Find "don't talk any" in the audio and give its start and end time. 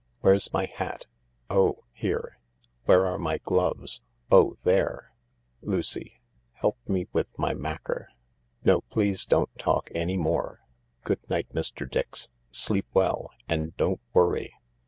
9.27-10.17